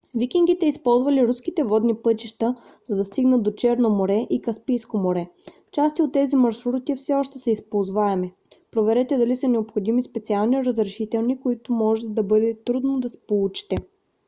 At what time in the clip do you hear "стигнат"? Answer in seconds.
3.05-3.43